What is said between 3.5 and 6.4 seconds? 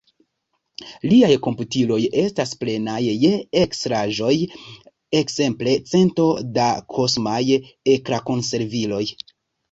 ekstraĵoj, ekzemple cento